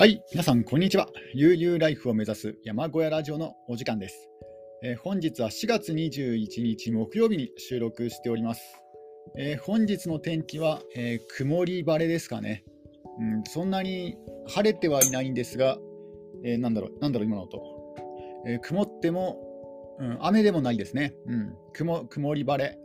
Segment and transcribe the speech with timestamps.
[0.00, 1.10] はい、皆さん、こんにちは。
[1.34, 4.30] 悠々ライフを目指す山小屋ラジオのお時間です。
[4.82, 8.62] えー本日は4月21日木曜日に収録しております。
[9.36, 12.64] えー本日の天気は、えー曇り晴れですかね、
[13.18, 13.44] うん。
[13.44, 14.16] そんなに
[14.48, 15.76] 晴れてはいないんですが、
[16.46, 17.60] えーなんだろう、なんだろう、今の音。
[18.46, 19.36] えー曇っても、
[19.98, 21.12] うん、雨でもないですね。
[21.26, 22.78] うん、曇曇り晴れ。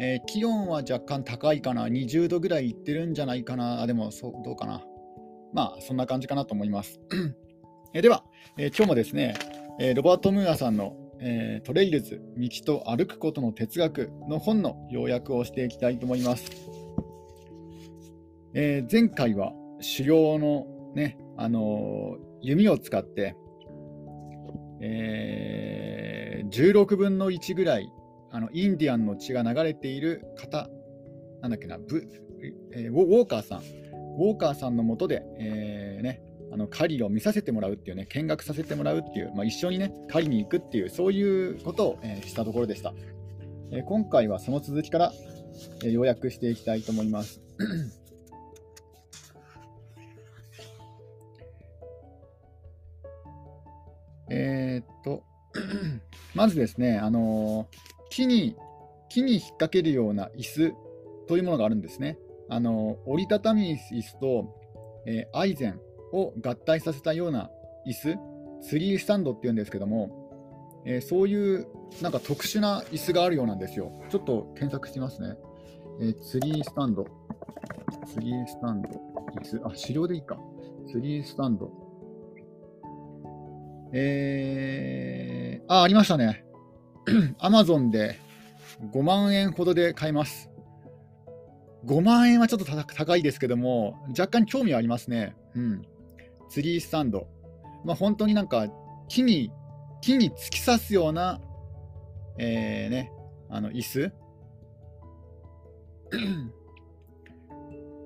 [0.00, 4.84] えー気温は若干高いかな、20度ぐらいいってるんじゃないかな、あでもそうどうかな。
[5.52, 7.00] まあ、そんな感じかなと思います。
[7.92, 8.24] えでは、
[8.56, 9.34] え今日もですね、
[9.80, 16.50] えロバート・ムーアさんの、えトレイルズ、道と歩くことの哲学の本の要約をしていきたいと思います。
[18.54, 19.52] えー前回は
[19.96, 23.36] 狩猟のね、あのー弓を使って、
[24.80, 27.92] えー16分の1ぐらい
[28.32, 30.68] あのインディアンの血が流れている方、
[31.42, 32.06] なんだっけな、ブ
[32.72, 33.62] えーウォーカーさん、
[34.20, 36.20] ウォーカーさんのもとで、えーね、
[36.52, 42.92] あの狩りを見させてもらうっていうね、見学させてもらうっていう、まあ、一緒にね、狩りに行くっていう、そういうことを、えーしたところでした。
[43.70, 45.10] えー今回はその続きから、
[45.84, 47.40] えー要約していきたいと思います。
[54.28, 55.24] えっと、
[56.36, 57.68] まずですね、あの
[58.10, 58.54] 木に、
[59.08, 60.74] 木に引っ掛けるような椅子
[61.26, 62.18] というものがあるんですね。
[62.50, 64.54] あの折りたたみ椅子と、
[65.06, 65.80] えーアイゼン
[66.12, 67.50] を合体させたような
[67.86, 68.18] 椅子、
[68.60, 71.66] ツリースタンドっていうんですけども、えーそういう
[72.02, 73.92] なんか特殊な椅子があるようなんですよ。
[74.10, 75.36] ちょっと検索しますね。
[76.00, 77.04] えーツリースタンド、
[78.12, 78.88] ツリースタンド、
[79.40, 80.38] 椅子、あ、資料でいいか。
[80.90, 81.70] ツリースタンド。
[83.92, 86.44] えー、あ、ありましたね。
[87.38, 88.18] アマゾンで
[88.92, 90.49] 5万円ほどで買えます。
[91.86, 95.34] 5万円はちょっと高いですけども、若干興味はありますね。
[95.54, 95.82] うん。
[96.48, 97.28] ツリースタンド。
[97.84, 98.66] まあ本当になんか
[99.08, 99.50] 木に、
[100.02, 101.40] 木に突き刺すような、
[102.38, 103.12] えー、ね、
[103.48, 104.12] あの椅子。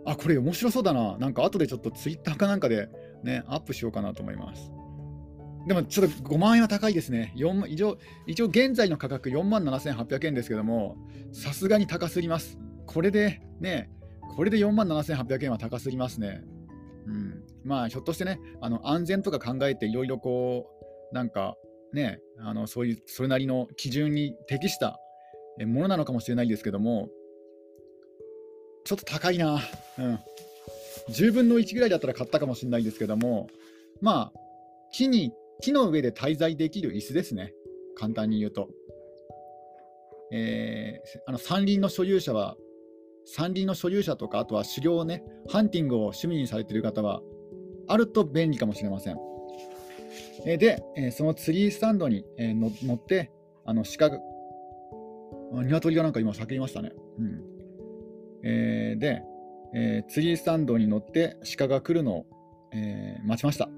[0.06, 1.16] あ、これ面白そうだな。
[1.18, 2.88] なんか後でちょっとツイッターかなんかで
[3.22, 4.70] ね、アップしようかなと思います。
[5.66, 7.32] でもちょっと5万円は高いですね。
[7.36, 10.96] 4万一応、一応現在の価格4万7800円ですけども、
[11.32, 12.58] さすがに高すぎます。
[12.86, 13.90] これでね、
[14.36, 16.42] これで4万7800円は高すぎますね。
[17.06, 20.66] うん、まあ、ひょっとしてね、あの安全とか考えていろいろこ
[21.12, 21.56] う、なんか
[21.92, 24.98] ね、あのそういうそれなりの基準に適した
[25.66, 27.08] ものなのかもしれないですけども、
[28.84, 29.60] ちょっと高いな。
[29.98, 30.18] うん。
[31.10, 33.48] 10分の1ぐらいだったら買ったかもしれないですけども、
[34.00, 34.40] まあ、
[34.92, 37.52] 木に、木の上で滞在できる椅子ですね。
[37.96, 38.68] 簡単に言うと。
[40.32, 42.56] えーあの山林の所有者は、
[43.26, 47.22] 山林の所有者とか、あとは狩猟をね、ハンティングを趣味にされている方は、
[47.86, 49.18] あると便利かもしれません。
[50.46, 53.30] えで、えそのツリースタンドに、えの乗って、
[53.64, 54.18] あの鹿が、
[55.52, 56.92] 鶏がなんか今叫びましたね。
[57.18, 57.42] うん
[58.46, 59.22] えーで、
[59.74, 62.26] えーツリースタンドに乗って鹿が来るのを、
[62.72, 63.68] えー待ちました。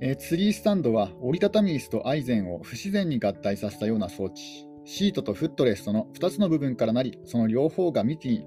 [0.00, 4.66] えーツリースタンドは折りたたみ椅子とアイゼンを不自然に合体させたような装置。
[4.84, 8.46] シートとフットレストの2つの部分からなり、その両方が幹に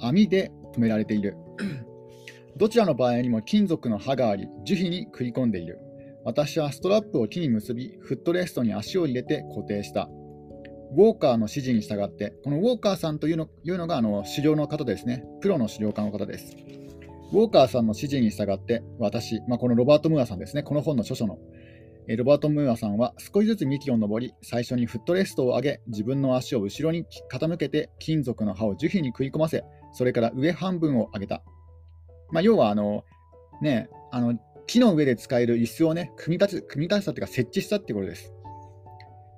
[0.00, 1.36] 網で留められている。
[2.56, 5.80] どちらの場合にも金属の刃があり、樹皮に食い込んでいる。
[6.24, 10.08] 私はストラップを木に結び、フットレストに足を入れて固定した。
[10.92, 15.24] ウォーカーの指示に従って、このウォーカーさんというのいうのがあの狩猟の方ですね。
[15.40, 16.56] プロの狩猟家の方です。
[17.32, 21.38] ウォーカーさんの指示に従って、私、まあ、このロバート・ムーアさんですね、この本の著書の、
[22.08, 31.44] えロバート・ムーアさんは少しずつ幹を登り、最初にフットレストを上げ、自分の足を後ろに傾けて、金属の刃を樹皮に食い込ませ、それから上半分を上げた。
[32.32, 33.04] まあ、要はあの、
[33.62, 34.36] ね、あの
[34.66, 38.32] 木の上で使える椅子をね、組み立て組み立てたというか、設置したっていうことです。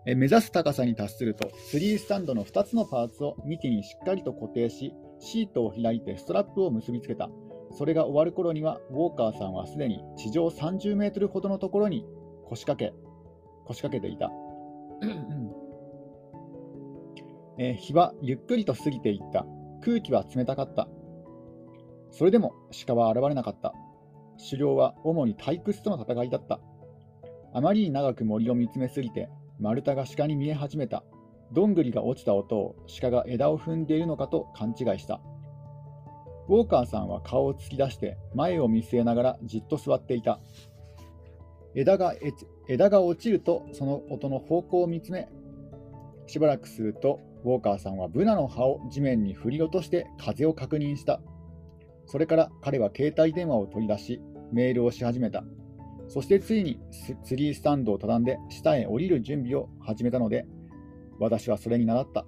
[0.06, 7.30] え目指す高さに達すると、ツリースタンドの2つのパーツを幹にしっかりと固定し、シートを開いてストラップを結びつけた。
[7.72, 12.04] それが終わる頃には、ウォーカーさんはすでに地上30メートルほどのところに
[12.46, 12.94] 腰掛け、
[13.64, 14.30] 腰掛けていた。
[17.58, 19.46] えー日はゆっくりと過ぎていった。
[19.82, 20.88] 空気は冷たかった。
[22.10, 22.52] それでも
[22.86, 23.74] 鹿は現れなかった。
[24.38, 26.60] 狩猟は主に退屈との戦いだった。
[27.54, 29.28] あまりに長く森を見つめすぎて、
[29.58, 31.04] 丸太が鹿に見え始めた。
[31.52, 35.20] どんぐりが落ちた音を鹿が枝を踏んでいるのかと勘違いした。
[36.52, 40.38] ウォーカーさんは顔を突き出して前を見据えながらじっと座っていた。
[41.74, 42.14] 枝が
[42.68, 45.30] 枝が落ちるとその音の方向を見つめ、
[46.26, 51.22] しばらくするとウォーカーさんはブナの葉を地面に振り落として風を確認した。
[52.04, 54.20] それから彼は携帯電話を取り出し、
[54.52, 55.44] メールをし始めた。
[56.08, 56.78] そしてついに
[57.24, 60.44] ツリースタンドを畳んで下へ降りる準備を始めたので、
[61.18, 62.26] 私はそれに習った。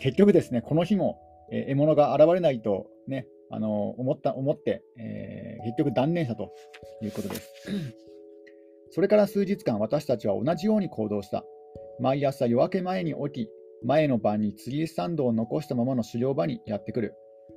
[0.00, 1.18] 結局ですね、この日も、
[1.50, 6.52] 獲物が現れないと、ね、あの思った思って、えー、結局断念したと
[7.02, 7.52] いうことです。
[8.90, 11.44] それから数日間、私たちは同じように行動した。
[12.00, 13.50] 毎朝夜明け前に起き、
[13.84, 17.14] 前の晩にツリースタンドを残したままの狩猟場にやってくる。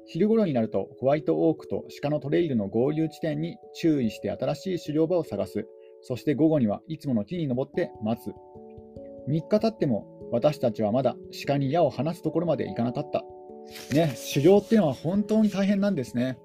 [0.08, 5.68] 昼頃になるとホワイトオークと鹿のトレイルの合流地点に注意して新しい狩猟場を探す。
[6.02, 8.30] そして午後にはいつもの木に登って待つ。
[9.30, 11.16] 3日経っても私たちはまだ
[11.46, 13.24] 鹿に矢を放すところまで行かなかった。
[13.94, 16.38] ね、狩猟っていうのは本当に大変なんですね。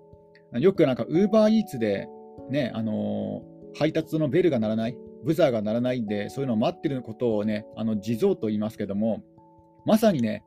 [0.53, 2.09] よくなんかウーバーイーツで、
[2.51, 9.23] ね、あのー、配達のベルが鳴らない、ブザーが鳴らないんで、そういうのを待ってることをね、あの地蔵と言いますけども、
[9.85, 10.45] まさにね、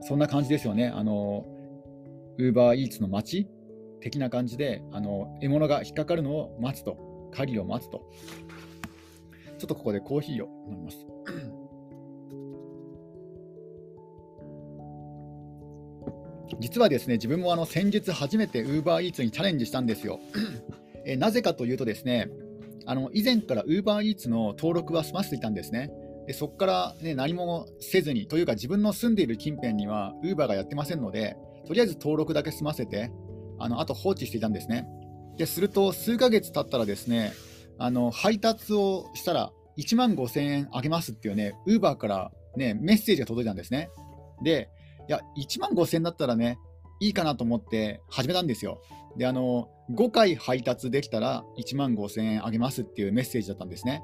[0.00, 0.88] そんな感じですよね。
[0.88, 1.46] あの
[2.38, 3.48] ウーバーイーツの街
[4.00, 8.02] 的な感じで、あの獲物が引っかかるのを待つと、狩りを待つと。
[9.58, 11.06] ちょっとここでコーヒーを飲みます。
[16.64, 20.18] 実はですね、自分もあの先日初めて UberEats にチャレンジしたんですよ。
[21.04, 22.30] えなぜかというとですね、
[22.86, 25.90] あの以前から UberEats の登録は済ませていたんですね。
[26.26, 33.12] でそこから、ね、何もせずに、というか自分の住んでいる近辺には Uber がやってませんので、とりあえず登録だけ済ませて、
[33.58, 34.86] あのあと放置していたんですね。
[35.36, 37.34] ですると、数ヶ月経ったらですね、
[37.76, 43.90] あの配達をしたら1万5000円あげますっていうね、Uber から、ね、メッセージが届いたんですね。
[44.42, 44.70] で、
[45.08, 46.58] いや、1万5000円だったらね、
[47.00, 48.80] いいかなと思って始めたんですよ。
[49.16, 54.02] で、あの、5回配達できたら1万5000円あげますっていうメッセージだったんですね。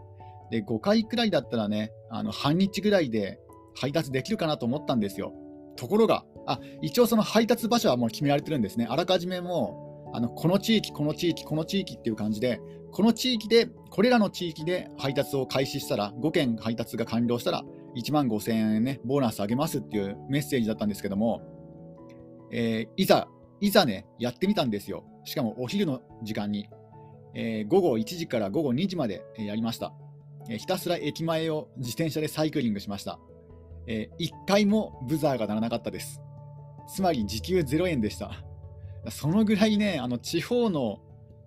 [0.51, 3.39] で、5回くらいだったらね、あの半日ぐらいで
[3.75, 5.33] 配達できるかなと思ったんですよ。
[5.77, 8.87] ところが、あ一応その配達場所はもう決められてるんですね。
[8.91, 12.61] あらかじめもう、あのこの地域、この地域、この地域っていう感じで、
[12.93, 17.65] この地域で、これらの地域で配達を開始したら、5件配達が完了したら、
[17.97, 21.43] 1万5000円ね、ボーナスあげますっていうメッセージだったんですけども、
[22.53, 23.29] えー、いざ、
[23.61, 25.05] いざね、やってみたんですよ。
[25.25, 26.69] しかもお昼の時間に。
[27.35, 29.93] えー、午後1時から午後2時までやりました、
[30.49, 33.21] えー、ひたすら駅前を自転車でサイクリングしました。
[33.87, 36.21] えー、1回もブザーが鳴らなかったです。
[36.89, 38.45] つまり時給0円でした。
[39.11, 40.99] そのぐらいね、あの地方の、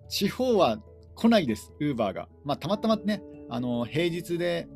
[0.08, 0.82] 地方は
[1.14, 2.28] 来ないです、ウーバーが。
[2.44, 4.68] まあ、たまたまね、あの平日で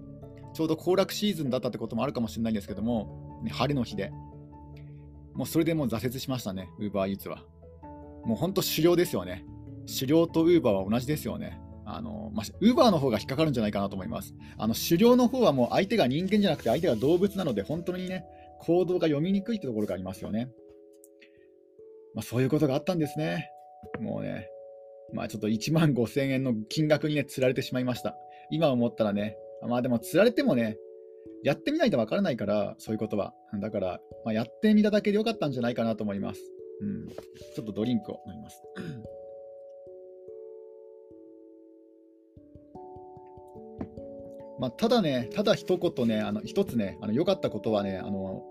[0.52, 4.10] ちょうど行楽シーズンだったってこともあるかもしれないんですけども、ね、晴れの日で、
[5.34, 7.44] もうそれでもう挫折しましたね、ウーバーイーツは。
[8.24, 9.44] もう本当、狩猟ですよね。
[9.86, 11.60] 狩猟とウーバーは同じですよね。
[11.84, 14.34] あのま、ウーバーの方が引っかかるんじゃないかなと思います。
[14.58, 18.26] あの狩猟の方はもう相手が人間じゃなくて相手が動物なので、本当にね、
[18.60, 20.50] 行動が読みにくいってところがありますよね。
[22.14, 23.48] まあ、そういうことがあったんですね。
[24.00, 24.48] もうね、
[25.14, 28.16] まあちょっと1万5000円の金額にね、釣られてしまいました。
[28.50, 29.36] 今思ったらね、
[29.66, 30.76] まあでも、釣られてもね、
[31.43, 33.34] やってみないとわからないから、そういうことは。
[33.60, 36.40] だから、まあ、やってみただけでよかったんじゃないかなと思います。
[36.81, 37.08] うん。
[37.08, 38.62] ちょっとドリンクを飲みます。
[44.58, 48.42] まあ、ただね、ただ一言ね、あの一つね、良かったことはね、あの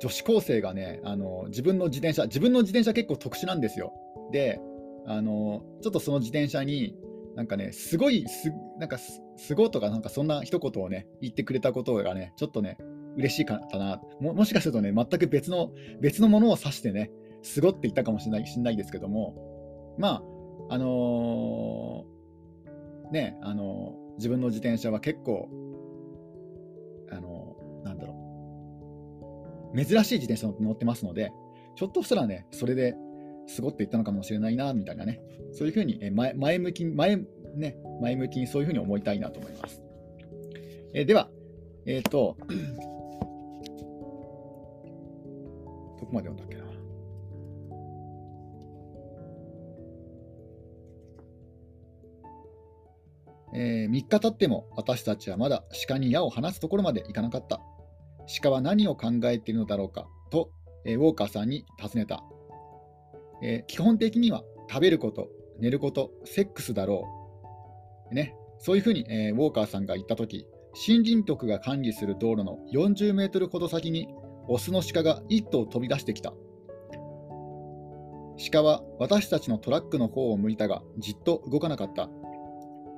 [0.00, 3.92] 女子高生がねあの、自分の自転車、自分の自転車結構特殊なんですよ。
[4.32, 4.60] で、
[5.06, 6.96] あのちょっとその自転車に、
[7.36, 12.76] なんかね、すごいす、なんかす、すごとか、なんかそんな一言をね、言ってくれたことがね、ちょっとね、
[13.16, 14.00] 嬉しいかったな。
[14.20, 17.10] ももしかするとね、全く別の、別のものを指してね、
[17.42, 20.22] すごって言ったかもしれないしんないですけども、ま
[20.68, 25.48] あ、あのー、ね、あのー、自分の自転車は結構、
[27.10, 31.32] あのー、なんだろう、珍しい自転車乗ってますので、
[31.76, 32.94] ちょっとしたらね、それで
[33.50, 35.20] すごって言ったのかもしれないな、みたいなね、
[35.52, 37.16] そういうふうに前前向き前、
[37.56, 39.82] ね、前向きにそういうふうに思いたいなと思います。
[40.94, 41.28] えでは、
[41.86, 42.36] えっ、ー、と、
[46.00, 46.60] どこまで読んだっけな。
[53.52, 57.60] えー、3日経っても私たちはまだ鹿に矢を放つところまで行かなかった。
[58.40, 60.50] 鹿は何を考えているのだろうかと、
[60.84, 62.22] えー、ウォーカーさんに尋ねた。
[63.42, 65.28] えー、基本的には食べること、
[65.58, 67.06] 寝ること、セックスだろ
[68.10, 68.14] う。
[68.14, 70.46] ね、そういうふうに、えー、ウォーカーさんが言ったとき、
[70.86, 74.08] 森林局が管理する道路の40メートルほど先に
[74.48, 76.32] オスの鹿が1頭飛び出してきた。
[78.52, 82.08] 鹿は私たちのトラックの方を向いたがじっと動かなかった。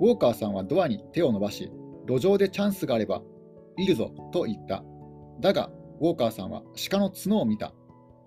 [0.00, 1.70] ウォーカーさんはドアに手を伸ばし、
[2.06, 3.22] 路上でチャンスがあれば
[3.76, 4.84] いるぞと言った。
[5.40, 5.70] だが、
[6.00, 7.72] ウォーカーさんは鹿の角を見た。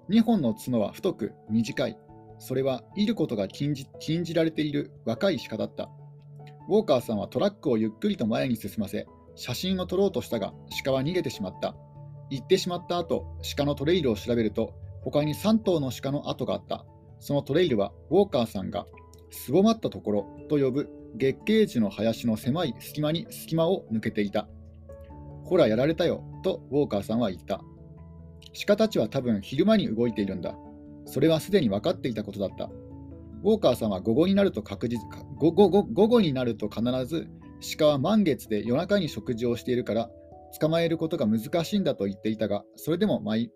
[0.10, 1.98] 2本の角は太く短い。
[2.38, 5.90] それはいることが禁じ禁じられている若い鹿だった。
[6.68, 11.76] ウォーカーさんはトラックをゆっくりと前に進ませ、写真を撮ろうとしたが、鹿は逃げてしまった。
[12.30, 13.26] 行ってしまった後、
[13.56, 16.86] 鹿のトレイルを調べると、他に3頭の鹿の跡があった。
[17.20, 18.88] そのトレイルは、ウォーカーさんが、
[19.30, 24.48] すぼまったところと呼ぶ月桂樹の林の狭い隙間に隙間を抜けていた。
[25.44, 27.62] ほら、やられたよ、とウォーカーさんは言った。
[28.66, 30.58] 鹿たちは多分昼間に動いているんだ。
[31.06, 32.66] それはすでに分かっていたことだった。
[33.44, 35.00] ウォーカーさんは午後になると確実
[35.38, 37.28] 午後午後になると必ず
[37.78, 40.10] 鹿は満月で夜中に食事をしているから
[40.60, 43.52] 捕まえることが難しいんだと言っていたが、それでも毎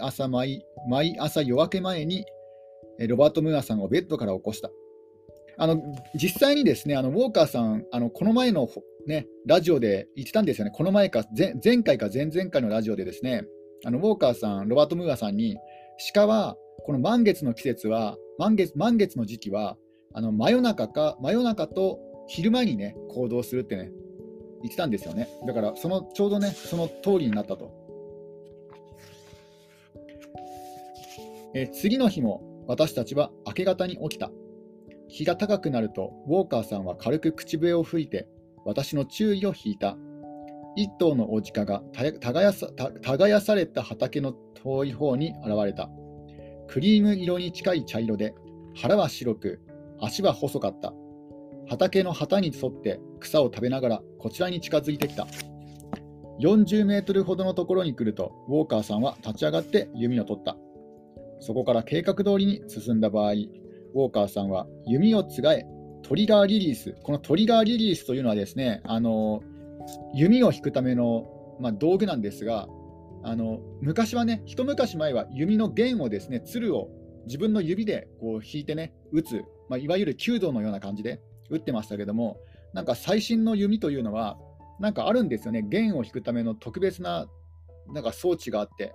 [0.00, 0.64] 朝毎
[1.18, 2.24] 朝夜明け前に
[3.08, 4.70] ロバート・ムーアさんをベッドから起こした。
[5.58, 5.82] あの
[6.14, 8.68] 実際にですねあのウォーカーさん、あのこの前の、
[9.06, 13.44] ね、ラジオで言ってたんですよね、この前か前前回か前々回のラジオでですね、
[13.84, 15.56] あのウォーカーさん、ロバート・ムーアさんに、
[15.98, 19.76] 鹿はこの満月の季節は、満月満月の時期は、
[20.14, 23.90] あの真夜中か、真夜中と昼間にね、行動するってね、
[24.62, 25.28] 言ってたんですよね。
[25.46, 27.72] だから、そのちょうどね、その通りになったと。
[31.54, 34.30] え次の日も私たちは明け方に起きた。
[35.08, 38.28] 日が高くなると、ウォーカーさんは軽く口笛を吹いて、
[38.64, 39.96] 私の注意を引いた。
[40.78, 45.90] 一頭のオジカが耕された畑の遠い方に現れた。
[46.68, 48.32] クリーム色に近い茶色で、
[48.76, 49.60] 腹は白く、
[50.00, 50.92] 足は細かった。
[51.68, 55.26] 畑の旗に沿って草を食べながらこちらに近づいてきた。
[56.40, 60.56] 40メートルほどのところに来ると、ウォーカーさんは立ち上がって弓を取った。
[61.40, 65.66] そこから計画通りに進んだ場合、ウォーカーさんは弓をつがえ、
[66.04, 69.42] トリガーリリース、このトリガーリリースというのはですね、あの
[70.14, 72.68] 弓を引くための、まあ、道具なんですが、
[73.22, 76.88] あの昔はね、一昔前は弓の弦をですね、鶴を
[77.26, 82.38] 自分の指でこう引いてね、打つ、まあ、いわゆる弓道のような感じで打ってましたけども、
[82.72, 84.38] なんか最新の弓というのは、
[84.80, 87.26] なんかあるんですよね、弦を引くための特別な
[87.92, 88.94] なんか装置があって、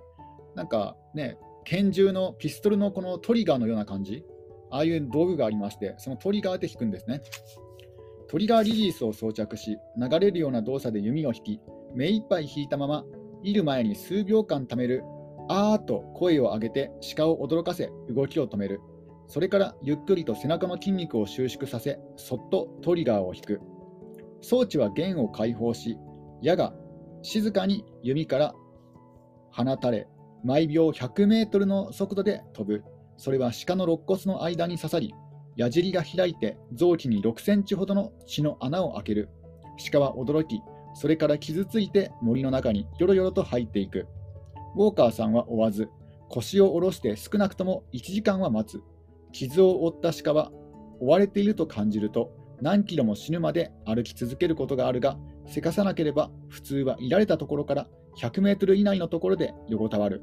[0.54, 4.24] なんかね、拳銃のピストルのこのトリガーのような感じ、
[4.70, 7.22] ああいう道具がありまして、そのトリガーで引くんですね。
[8.34, 11.60] トリガーリリースを装着し、流れるような動作で弓を引き、
[11.94, 13.04] 目いっぱい引いたまま
[13.44, 15.04] いる前に数秒間貯める、
[15.48, 18.80] あーと声を上げて鹿を驚かせ動きを止める。
[19.28, 23.60] それからゆっくりと背中の筋肉を収縮させ、そっとトリガーを引く。
[24.40, 25.96] 装置は弦を解放し、
[26.42, 26.74] 矢が
[27.22, 28.52] 静かに弓から
[29.52, 30.08] 放たれ、
[30.42, 32.82] 毎秒100メートルの速度で飛ぶ。
[33.16, 35.14] それは鹿の肋骨の間に刺さり、
[35.56, 39.28] 矢尻が開いて臓器に6センチほどの血の穴を開ける。
[39.90, 40.60] 鹿は驚き、
[40.94, 44.06] それから傷ついて森の中によろよろと入っていく。
[44.76, 45.88] ウォーカーさんは追わず、
[46.28, 48.82] 腰を下ろして少なくとも1時間は待つ。
[49.32, 50.50] 傷を負った鹿は
[51.00, 57.86] 追われていると感じると何キロも死ぬまで歩き続けることがあるが、せかさなければ普通はいられたところから
[58.18, 60.22] 100メートル以内のところで横たわる。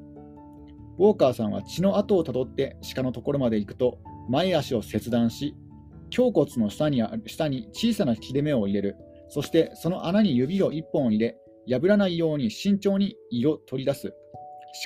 [1.01, 3.98] ウォーカーさんは血の跡をたどって鹿のところまで行くと、
[4.29, 5.55] 前足を切断し、
[6.15, 8.98] 胸骨の下に下に小さな切れ目を入れる。
[9.27, 11.36] そしてその穴に指を1本入れ、
[11.67, 14.13] 破らないように慎重に胃を取り出す。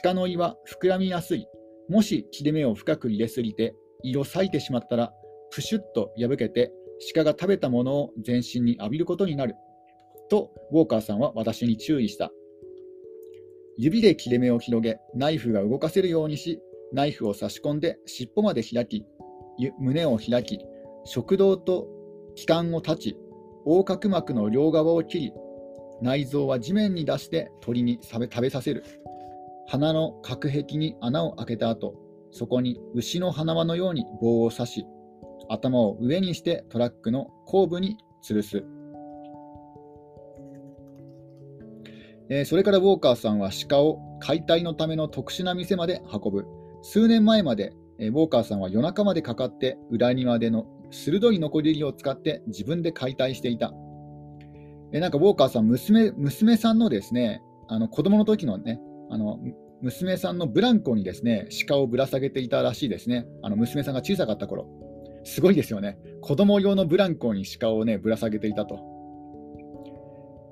[0.04, 1.50] 鹿の胃は膨らみやすい。
[1.90, 5.12] もし切れ目を深く入れすぎて胃を裂いてしまったら、
[5.52, 6.72] プシュッと破けて
[7.14, 9.56] 鹿が食べたものを全身に浴びることになる。
[10.30, 12.32] と、ウォーカーさんは私に注意した。
[13.78, 16.62] 指で切れ目を広げ、ナイフが動かせるようにし、
[16.94, 19.06] ナイフを差し込んで尻尾まで開き、
[19.80, 20.60] 胸を開き、
[21.04, 21.88] 食道と
[22.36, 23.18] 気管を断ち、
[23.66, 25.34] 横隔膜の両側を切り、
[26.02, 28.84] 内臓は地面に出して鳥に食べさせる。
[29.68, 31.96] 鼻の隔壁に穴を開けた後、
[32.32, 34.86] そこに牛の鼻輪のように棒を刺し、
[35.50, 38.64] 頭を上にしてトラックの後部に吊るす。
[42.30, 46.46] えー、それからウォーカーさんは鹿を解体のための特殊な店まで運ぶ。
[46.82, 53.74] 数年前まで、えー、ウォーカーさんは夜中までかかって裏庭での鋭いノコギリを使って自分で解体していた。
[54.92, 58.80] えなんかウォーカーさん娘、娘さんのですね、あの子供の時のね、
[59.10, 59.40] あの
[59.82, 63.26] 娘さんのブランコにですね、鹿をぶら下げていたらしいですね。
[63.44, 64.68] あの娘さんが小さかった頃。
[65.24, 65.98] すごいですよね。
[66.22, 68.95] 子供用のブランコに鹿をね、ぶら下げていたと。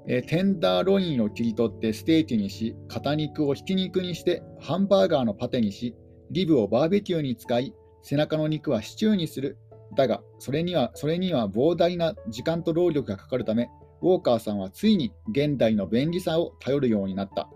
[0.07, 5.95] えテンダーロインを切り取ってステーキにし、肩肉をひき肉にしてハンバーガーのパテにし、
[6.31, 9.57] リブをバーベキューに使い、背中の肉はシチューにする
[9.95, 13.69] だが、それにはそれには膨大な時間と労力がかかるため、
[14.01, 17.49] ウォーカーさんはついに現代の便利さを頼るようになった。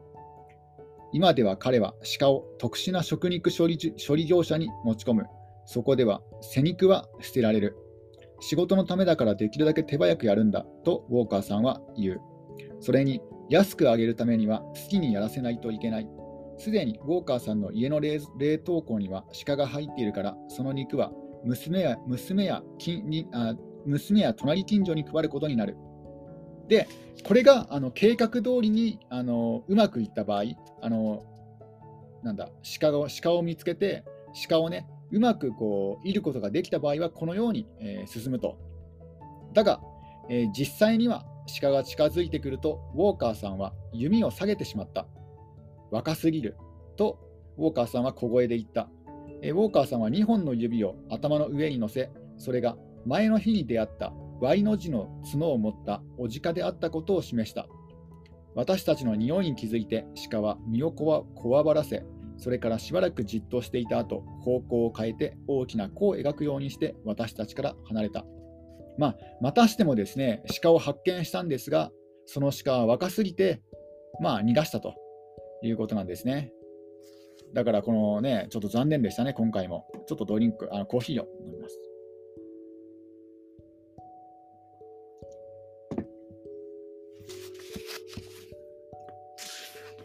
[1.14, 5.26] 今では彼は鹿を特殊な食肉処理処理業者に持ち込む。
[5.66, 7.76] そこでは背肉は捨てられる。
[8.40, 12.37] 仕事のためだからできるだけ手早くやるんだとウォーカーさんは言う。
[12.80, 16.10] それに安くあげるためには好きにやらせないといけない。
[16.58, 18.20] すでにウォーカーさんの家の冷
[18.58, 21.12] 凍庫には鹿が入っているから、その肉は
[21.44, 23.56] 娘や娘や近にあ
[23.86, 25.78] 娘や隣近所に配ることになる。
[26.68, 26.88] で、
[27.24, 30.44] これがあの計画通りにあのうまくいった場合、
[30.82, 31.24] あの
[32.24, 34.04] なんだ鹿を鹿を見つけて、
[34.50, 38.58] 鹿をね、うまくこういることができた場合は、このように、えー、進むと。
[39.54, 39.80] だが、
[40.30, 41.26] えー、実際には
[41.60, 45.08] 鹿が近づいてくると、ウォーカーさんは弓を下げてしまった。
[45.92, 46.58] 若すぎる。
[46.98, 47.20] と、
[47.58, 48.90] ウォーカーさんは小声で言った。
[49.42, 57.68] え、ウォーカーさんは2本の指を頭の上に乗せ、それが前の日に出会った Y の字の角を持ったおじかであったことを示した。
[58.56, 62.04] 私たちの匂いに気づいて鹿は身をこわこわばらせ、
[62.38, 68.26] それからしばらくじっとしていた後、方向を変えて大きな弧を描くようにして私たちから離れた。
[68.98, 71.92] まあ、またしてもですね、鹿を発見したんですが、
[72.26, 73.62] その鹿は若すぎて、
[74.20, 74.96] まあ、逃がしたと
[75.64, 76.52] いうことなんですね。
[77.54, 79.88] だから、このね、ちょっと残念でしたね、今回も。
[80.08, 81.80] ちょっとドリンク、あのコーヒーを飲みます。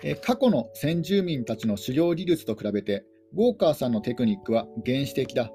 [0.04, 5.50] え過去の先住民たちの狩猟技術と比べて、ウォーカーさんのテクニックは原始的だ。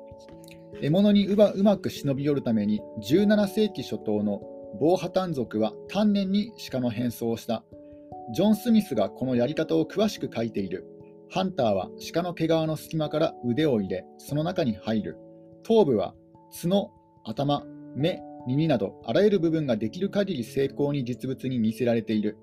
[0.81, 4.41] 獲物にうまく忍び寄るために、17世紀初頭の
[4.79, 7.63] ボーハタン族は丹念に鹿の変装をした。
[8.33, 10.85] ジョン・スミスがこのやり方を詳しく書いている。
[11.29, 15.17] ハンターは鹿の毛皮の隙間から腕を入れ、その中に入る。
[15.63, 16.13] 頭部は
[16.61, 16.91] 角、
[17.23, 17.63] 頭、
[17.95, 22.37] 目、耳などあらゆる部分ができる限り精巧に実物に似せられている。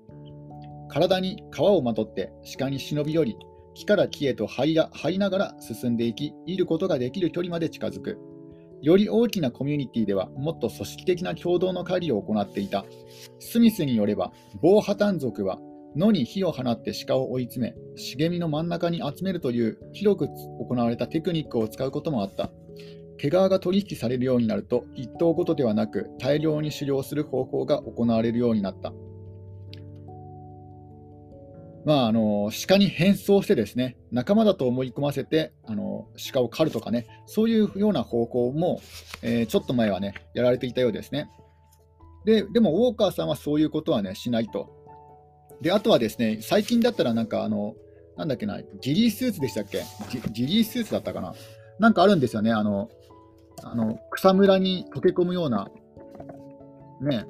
[0.87, 3.37] 体に皮をまとって鹿に忍び寄り、
[3.75, 8.17] 木から木へと這い這いながら進んでいき、いることができる距離まで近づく。
[8.81, 12.85] より大きなコミュニティではもっと組織的な共同の狩りを行っていた。
[13.39, 15.59] スミスによれば、ボーハタン族は
[15.95, 22.51] 野に火を放って鹿を追い詰め、茂みの真ん中に集めるという広く行われたテクニックを使うこともあった。
[23.17, 28.93] 毛皮が取引されるようになると、一頭ごとではなく大量に狩猟する方法が行われるようになった。
[31.85, 38.81] まあ、あの鹿に変装してですね仲間だと思い込ませてあの鹿を狩るとかねそういうような方向も、
[39.21, 41.29] えー、ちょっと前はねやられていたようですね。
[42.25, 44.67] ででもウォーカーさんはそういうことはねしないと。
[45.61, 47.75] であとはですね最近だったらなんかあの
[48.17, 49.83] なんだっけなジリースーツでしたっけ？
[50.31, 51.35] ジリースーツだったかな？
[51.77, 52.89] なんかあるんですよねあの
[53.63, 55.69] あの草むらに溶け込むような
[56.99, 57.25] ね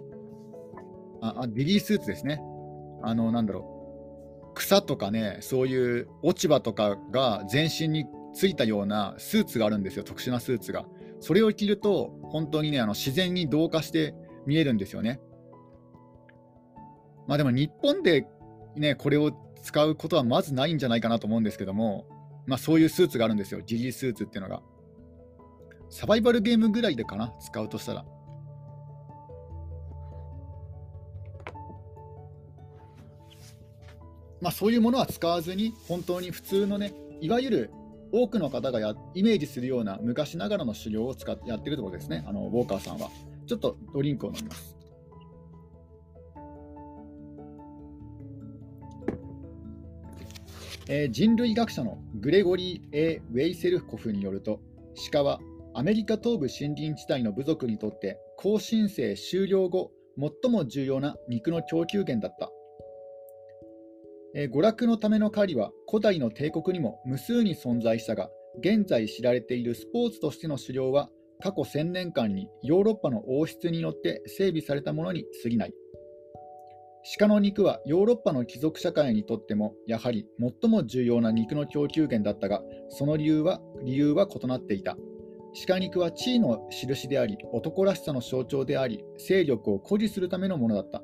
[1.21, 2.39] ああジリースーツですね。
[3.03, 3.74] あのなんだろう。
[4.55, 10.85] 草とかね、そういう落ち葉とかが全身についたようなスーツがあるんですよ、特殊なスーツが。
[11.19, 14.15] それを着ると、本当にね、あの自然に同化して
[14.45, 15.19] 見えるんですよね。
[17.27, 18.25] まあでも日本で
[18.75, 22.07] ね、これを使うことはまずないんじゃないかなと思うんですけども、
[22.45, 24.61] まあそういうスーツがあるんですよ、ジリスーツっていうのが。
[25.89, 28.05] サバイバルゲームぐらいでかな、使うとしたら。
[34.41, 37.71] まあ、そういうものは使わずに、本当に普通のね、いわゆる
[38.11, 43.09] 多くの方がやイメージするような昔ながらの狩猟を使ってやってるところですね、あのウォーカーさんは。
[43.47, 44.75] ちょっとドリンクを飲みます。
[50.87, 54.61] えー、人類学者のグレゴリー・ A・ ウェイセルコフによると、
[55.11, 55.39] 鹿は
[55.73, 62.49] アメリカ東部森林地帯の部族にとって後進生終了後、最も重要な肉の供給源だった。
[64.37, 71.09] え娯楽のための狩りは古代の帝国にも無数に存在したが、現在知られているスポーツとしての狩猟は
[71.41, 75.73] 過去1000年間にヨーロッパの王室によって整備されたものに過ぎない。
[77.17, 80.27] 鹿の肉はヨーロッパの貴族社会にとってもやはり
[80.61, 84.97] 最も重要な肉の供給源だったが、その理由は理由は異なっていた。
[85.65, 91.01] 鹿肉は地位の印であり、男らしさの象徴であり、勢力を誇示するためのものだった。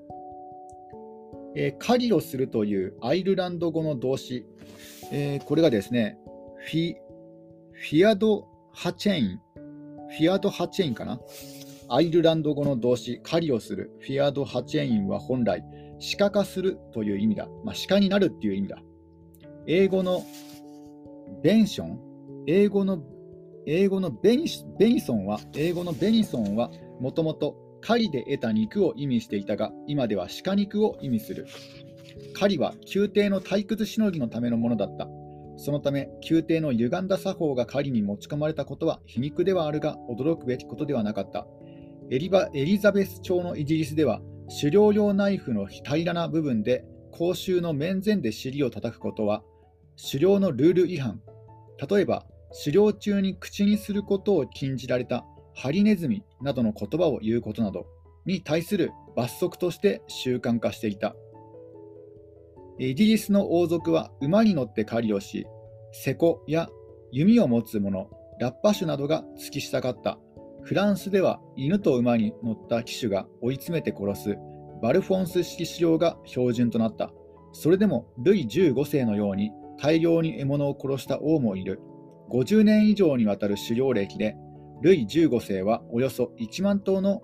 [1.55, 4.45] えー、狩りをするというアイルランド語の動詞、
[5.11, 6.17] えー、これがですね、
[6.65, 6.95] フィ
[7.73, 9.39] フィアド・ハチェイン、
[10.09, 11.19] フィアド・ハチェインかな？
[11.89, 15.63] アイルランド語の動詞、狩りをする、フィアド・ハチェインは本来、
[16.17, 17.49] 鹿化するという意味だ。
[17.65, 18.81] まあ、鹿になるっていう意味だ。
[19.67, 20.23] 英語の
[21.43, 21.99] ベンション、
[22.47, 23.03] 英語の
[23.67, 24.45] 英語のベニ
[24.79, 31.47] ベニソンは、英語のベニソンは、もともと狩りで得た肉を意味していたが、今では鹿肉を意味する。
[32.33, 35.07] 狩りは宮廷の退屈しのぎのためのものだった。
[35.57, 41.45] そのため、宮廷の歪んだ作法が狩りに持ち込まれたことは皮肉ではあるが、驚くべきことではなかった。
[42.09, 44.21] エリバエリザベス朝のイギリスでは、
[44.59, 49.43] 狩猟用ナイフの平らな部分で公衆の面前で尻を叩くことは、
[50.11, 51.21] 狩猟のルール違反。
[51.89, 52.25] 例えば、
[52.63, 57.85] 狩猟中に口にすることを禁じられたハリネズミなどの言葉を言うことなど
[58.25, 61.15] に対する罰則として習慣化していた。
[62.79, 65.45] イギリスの王族は馬に乗って狩りをし、
[65.91, 66.69] セコや
[67.11, 68.09] 弓を持つ者、
[68.39, 70.17] ラッパ種などが付き従った。
[70.63, 74.37] フランスでは犬と馬に乗った騎手が追い詰めて殺す
[74.81, 77.11] バルフォンス式狩猟が標準となった。
[77.53, 81.79] それでもルイ15世のように大量に獲物を殺した王もいる。
[82.31, 84.35] 50年以上にわたる狩猟歴で、
[84.81, 87.21] ルイ15世はおよそ1万頭の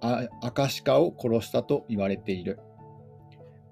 [0.00, 2.58] アカシカを殺したと言われている。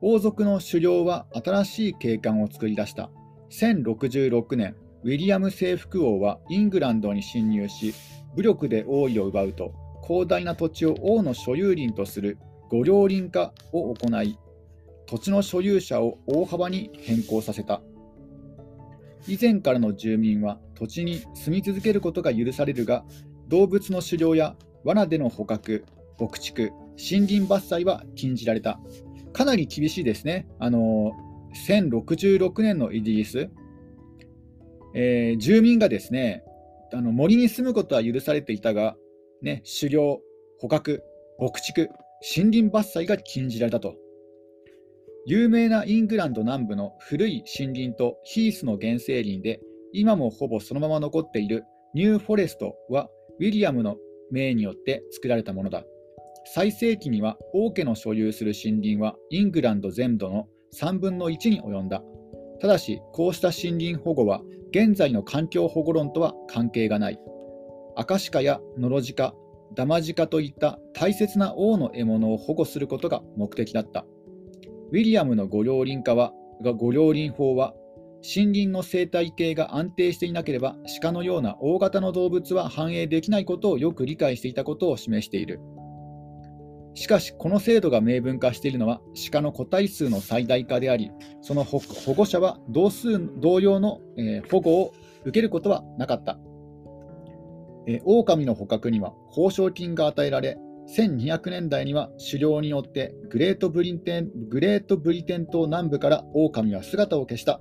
[0.01, 3.11] 王族の狩猟は新しい景観を作り出した。
[3.51, 7.95] 1066年、ウィリアム征服王はイングランドに侵入し、
[8.37, 9.73] 武力で王位を奪うと、
[10.07, 12.39] 広大な土地を王の所有林とする
[12.71, 14.39] 御領林化を行い、
[15.07, 17.81] 土地の所有者を大幅に変更させた。
[19.27, 23.05] 以前からの住民は土地に住み続けることが許されるが、
[23.49, 25.85] 動物の狩猟や罠での捕獲、
[26.19, 28.81] 牧畜、森林伐採は禁じられた。
[29.33, 30.47] かなり厳しいですね。
[30.59, 31.13] あの
[31.69, 33.51] 1066年のイギリス、
[34.95, 36.45] えー、住民がですね
[36.93, 38.97] あの森に住むことは許されていたが、
[39.43, 40.21] ね、狩猟、
[40.61, 41.03] 捕獲、
[41.39, 41.89] 牧畜、
[42.37, 43.97] 森林伐採が禁じられたと。
[45.27, 49.61] 有名なイングランド南部の古い森林とヒースの原生林で、
[49.93, 53.09] 今もほぼそのまま残っているニューフォレストは、
[53.41, 53.97] ウィリアムの
[54.31, 55.85] 命によって作られたものだ。
[56.55, 60.47] 最盛期には王家の所有する森林はイングランド全土の
[60.79, 62.03] 3分の1に及んだ。
[62.61, 67.19] ただし、こうした森林保護は現在の環境保護論とは関係がない。
[67.97, 69.35] アカシカやノロジカ、
[69.75, 74.05] ダマジカといった大切な王の獲物を保護することが目的だった。
[74.91, 77.75] ウィリアムの御領林化は、御領林法は、
[78.23, 85.61] 森林の生態系が安定していなければ、鹿のような大型の動物は繁栄できないことをよく理解していたことを示している。
[86.95, 91.11] しかし、この制度が明文化しているのは、鹿の個体数の最大化であり、
[91.43, 91.81] その保
[92.15, 96.39] 護者は同数同様の、えー、保護を受けることはなかった。
[97.87, 100.57] えー、狼の捕獲には報奨金が与えられ、
[100.97, 107.61] 1200年代には狩猟によってグレートブリテングレートブリテン島南部から狼は姿を消した。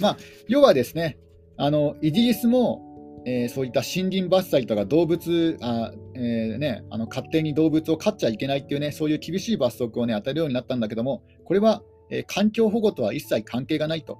[0.00, 0.16] まあ、
[0.48, 1.18] 要はですね、
[1.56, 2.86] あのイギリスも
[3.28, 14.18] えー、そういった森林伐採とか動物あ、えーね、あの勝手に動物を飼っちゃいけないっていうね、そういう厳しい罰則を、ね、与えるようになったんだけども、これは、えー、環境保護とは一切関係がないと。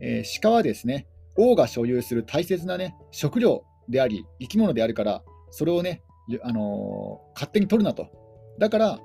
[0.00, 6.00] えー、鹿はですね、王が所有する大切な、ね、食料であり、生き物であるから、それをね、
[6.42, 8.08] あの、勝手に取るなと。
[8.58, 9.00] だから、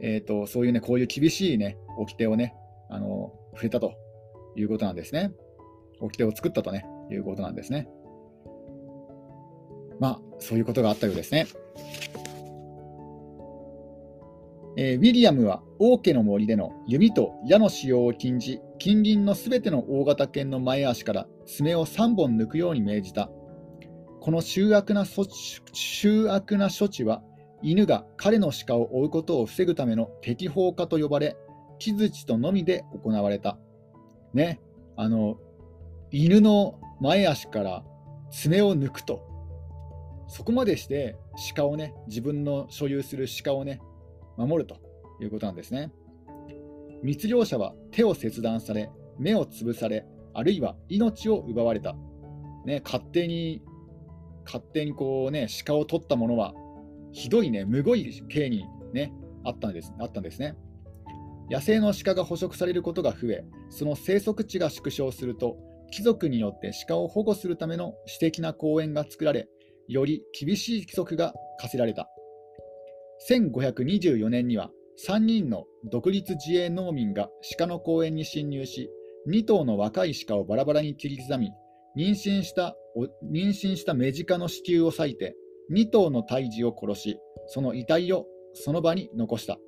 [0.00, 2.54] えーと、そういうね、こういう厳しいね、掟をね、
[2.90, 3.94] あのー、触れたと
[4.56, 5.32] いうことなんですね。
[6.00, 7.88] 掟を作ったとね、いうことなんですね。
[9.98, 11.46] まあ、そういうことがあったようですね。
[14.78, 23.30] えー、ウィリアムは王家の森での弓と矢の使用を禁じ、近隣のすべての大型犬の前足から爪を3本抜くように命じた。
[24.26, 27.22] この醜悪な醜悪な処置は、
[27.62, 31.36] 犬が彼の鹿を追うことを防ぐための適法化と呼ばれ、
[31.78, 33.56] 木槌とのみで行われた。
[34.34, 34.60] ね、
[34.96, 35.38] あの、
[36.10, 37.84] 犬の前足から
[38.32, 39.22] 爪を抜くと
[40.26, 41.16] そこまでして
[41.54, 43.80] 鹿をね、自分の所有する鹿をね、
[44.36, 44.80] 守ると
[45.20, 45.92] いうことなんですね。
[47.04, 51.94] 密猟者は手を切断され、目を潰され、あるいは命を奪われた。
[52.64, 53.62] ね、勝手に、
[54.46, 56.54] 勝手にこうね、鹿を取ったものは、
[57.12, 59.12] ひどいね、むごい刑にね、
[59.44, 60.56] あったんですあったんですね。
[61.50, 65.56] 野生の鹿が捕食されることが増え、その生息地が縮小すると、
[65.92, 69.48] 貴族によって鹿を保護するための私的な公園が作られ、
[69.88, 72.08] より厳しい規則が課せられた。
[73.30, 74.70] 1524年には
[75.08, 78.90] 3人の独立自衛農民が鹿の公園に侵入し、
[79.28, 81.50] 2頭の若い鹿をバラバラに切り刻み、
[81.96, 82.76] 妊娠した
[83.32, 85.36] 妊娠したメジカの子宮を裂いて、
[85.72, 89.58] 2頭の胎児を殺し、その遺体をその場に残した。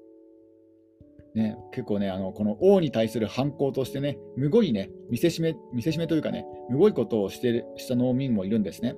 [1.34, 8.96] ね、結構ね、あのこの王に対する反抗としてね、むごいね、見せしめ見せしめというかね、むごいことをしてした農民もいるんですね。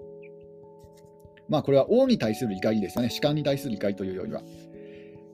[1.48, 3.10] まあ、これは王に対する怒りですよね。
[3.10, 4.42] 士官に対する怒りというよりは。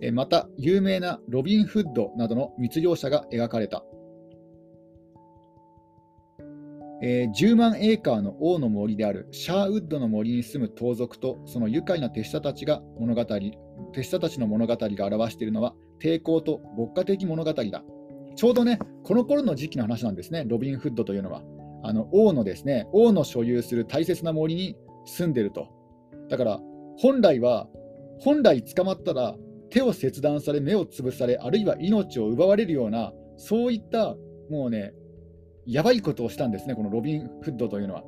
[0.00, 3.84] えまた、有名なロビン・フッドなどの密漁者が描かれた。
[7.02, 13.24] えー、10万エーカーの王の森であるシャーウッドの森に住む盗賊とその愉快な手下たちが物語
[13.92, 17.84] 手下たちの物語が表しているのは抵抗と牧歌的物語だ。
[18.34, 21.42] ちょうどね、この頃の時期の話なんですね、ロビン・フッドというのは。
[21.82, 25.68] あの王のですね、王の所有する大切な森に住んでると。
[26.28, 26.60] だから、
[26.98, 27.68] 本来は、
[28.18, 29.36] 本来捕まったら
[29.70, 34.16] 手を切断され、目を潰され、あるいは命を奪われるような、そういった
[34.50, 34.92] もうね、
[35.66, 38.04] やばいことをしたんですね、このロビン・フッドというのは。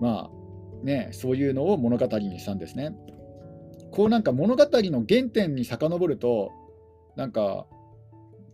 [0.00, 2.94] まあね、そういうのを物語にしたんですね。
[3.90, 6.52] こうなんか物語の原点に遡ると、
[7.16, 7.66] なんか、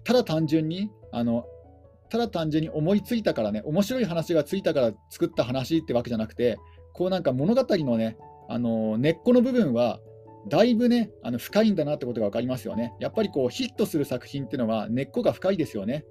[0.05, 1.45] ただ単純に、あの、
[2.09, 6.57] ただ単純に思いついたからね、面白い話がついたから作った話ってわけじゃなくて、
[6.95, 8.17] こうなんか物語のね、
[8.49, 10.01] あの根っこの部分は、
[10.49, 12.95] だいぶね、あの深いんだなってことが分かりますよね。
[13.01, 16.05] やっぱりこうヒットする作品っていうのは根っこが深いですよね。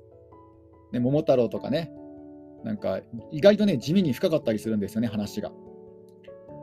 [0.96, 1.92] ね桃太郎とかね、
[2.64, 5.52] なんか意外とね、地味に深かったりするんですよね、話が。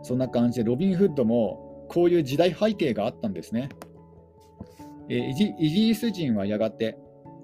[0.03, 3.69] そんな感じで、ロビン・フッドもこういう時代背景があったんですね。
[5.09, 6.97] えー、イギリス人はやがて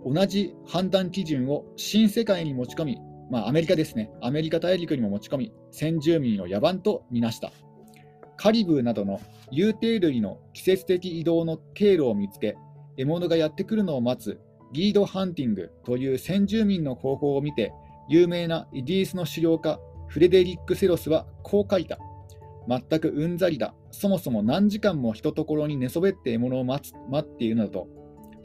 [0.05, 2.99] 同じ判断基準を新世界に持ち込み、
[3.31, 7.53] まあ、アメリカですね、アメリカ大陸にも持ち込み、先住民を野蛮とみなした。
[8.37, 9.21] カリブーなどの
[9.51, 12.57] 有定類の季節的移動の経路を見つけ、
[12.97, 14.41] 獲物がやってくるのを待つ
[14.73, 17.73] ギードハンティングという先住民の方法を見て、
[18.09, 19.79] 有名なイギリスの狩猟家
[20.09, 21.99] フレデリック・セロスはこう書いた。
[22.69, 23.75] 全くうんざりだ。
[23.91, 27.89] そもそも何時間もひところに寝そべって獲物を待つ待っているのだと。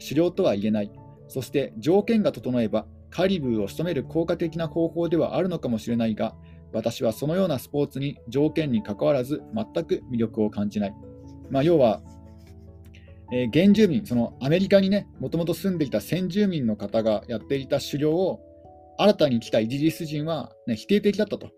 [0.00, 0.90] 狩猟とは言えない。
[1.28, 6.34] そして条件が整えば、カリブーを仕留める効果的な方法ではあるのかもしれないが、
[6.72, 10.94] 私はそのようなスポーツに条件にかかわらず全く魅力を感じない。
[11.50, 12.02] まあ、要は、
[13.32, 18.40] えー、原住民、そのアメリカにね、もともと住んでいた先住民の方がやっていた狩猟を
[18.98, 21.50] 新たに来たイギリス人は、ね、否定的だったと。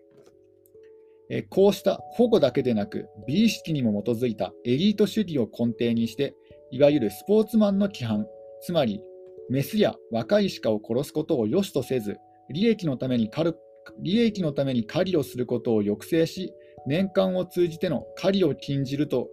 [1.29, 6.35] えー、こうした保護だけでなく、美意識にも基づいたエリート主義を根底にして、
[6.70, 8.26] いわゆるスポーツマンの規範、
[8.61, 9.02] つまり
[9.48, 12.16] メスや若い鹿を殺すことを良しとせず、
[12.48, 13.52] 利益のために狩
[14.00, 16.52] 利益のために狩りをすることを抑制し、
[16.87, 19.29] 年間を通じての狩りを禁じると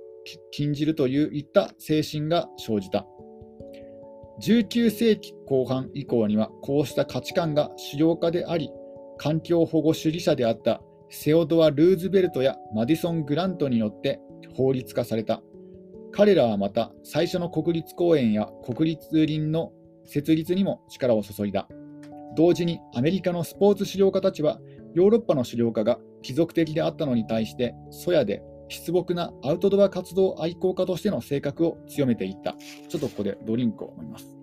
[0.52, 3.06] 禁じるといった精神が生じた。
[4.42, 8.72] 19世紀後半以降にはこうした価値観が主要化であり、
[9.18, 14.20] 環境保護主義者であったセオドア・ルーズベルトやマディソン・グラントによって
[14.56, 15.42] 法律化された。
[16.12, 19.72] 彼らはまた最初の国立公園や国立林の
[20.06, 21.68] 設立にも力を注いだ。
[22.36, 24.60] 同時にアメリカのスポーツ狩猟家たちは
[24.96, 28.42] ヨーロッパの狩猟家が貴族的であったのに対してそやで
[28.74, 32.56] 出木なアウトドア活動愛好家としての性格を強めていった。
[32.90, 34.34] ちょっとここでドリンクを飲みます。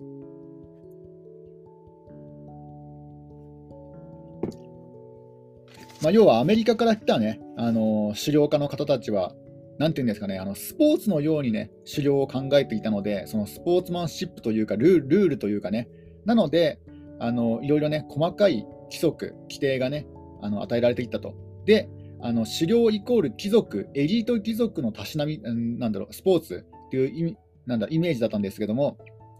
[6.01, 9.33] まあ、要はアメリカから来たね、あの狩猟家の方たちは、
[9.77, 15.89] なんていうんですかね、あのスポーツのようにね、狩猟を考えていたので、そのスポーツマンシップというかル、ルールというかね、
[16.25, 16.79] なので、
[17.19, 20.07] あのいろいろね、細かい規則、規定がね、
[20.41, 21.35] あの与えられていったと。
[21.65, 21.87] で、
[22.23, 28.97] あの狩猟イコール貴族、エリート貴族のたしなみ、なんだろう、スポーツっていう意味なんだイメージだったんですけども、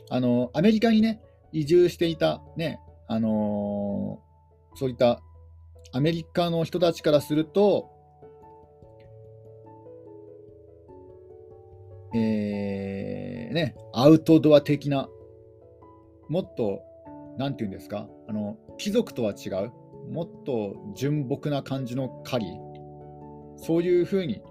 [0.10, 5.22] あのアメリカにね、移住していた、ね、あのー、そういった
[5.94, 7.90] アメリカの人たちからすると、
[12.14, 15.10] えーね、アウトドア的な、
[16.30, 16.82] もっと、
[17.38, 19.72] なんていうんですか、あの貴族とは違う、
[20.12, 22.52] もっと純朴な感じの狩り、
[23.62, 24.42] そういうふうに、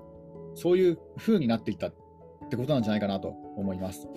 [0.54, 1.94] そういうふうになっていったっ
[2.48, 4.08] てことなんじゃないかなと思います。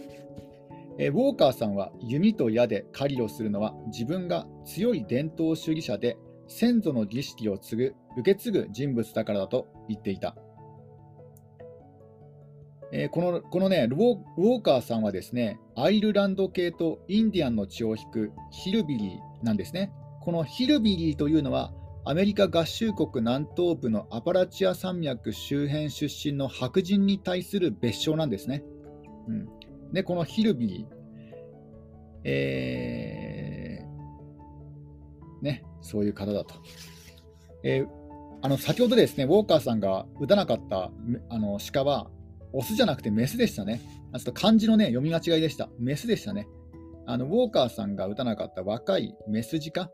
[0.99, 10.35] えウォーカーさんは弓と矢で狩りをするのは自分が強い伝統主義者で先祖の儀式を継ぐ受け継ぐ人物だからだと言っていた。
[12.91, 19.91] えー、このこのねウォーカーさんはですねアイルランド系とインディアンの血を引くヒルビリーなんですね。
[20.21, 21.73] このヒルビリーというのは
[22.05, 28.61] アメリカ合衆国南東部のアパラチア山脈周辺出身の白人に対する別称なんですね。
[29.27, 29.47] うん、
[29.93, 30.85] で、このヒルビー、
[32.25, 36.55] えー、ね、そういう方だと。
[37.63, 37.87] えー、
[38.41, 40.91] あの先ほどですね、ウォーカーさんが打たなかった
[41.29, 42.09] あの鹿は、
[42.51, 43.81] オスじゃなくてメスでしたね。
[44.13, 45.69] ちょっと漢字のね、読み間違いでした。
[45.79, 46.47] メスでしたね。
[47.05, 49.89] あのウォーカーさんが打たなかった若いメス鹿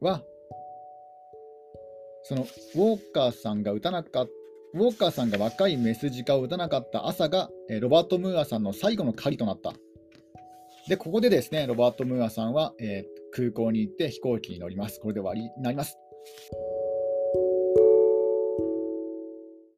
[0.00, 0.22] は、
[2.24, 4.30] そのウォーカーさんが打たなかった
[4.74, 9.72] ウォーカーさんが若いメスジカを打たなかった朝が、えロバート・ムーアさんの最後の狩りとなった。
[10.88, 15.00] で、ここでですね、ロバート・ムーアさんは、えー空港に行って飛行機に乗ります。
[15.00, 15.98] これで終わりになります。